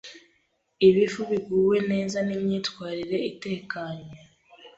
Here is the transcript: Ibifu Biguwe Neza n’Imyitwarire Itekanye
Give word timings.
Ibifu 0.87 1.21
Biguwe 1.29 1.77
Neza 1.91 2.17
n’Imyitwarire 2.27 3.17
Itekanye 3.31 4.11